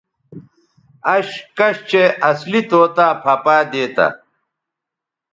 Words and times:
اش 1.13 1.29
کش 1.57 1.77
چہء 1.89 2.09
اصلی 2.29 2.61
طوطا 2.69 3.07
پھہ 3.21 3.35
پائ 3.43 3.61
دیتہ 3.71 4.07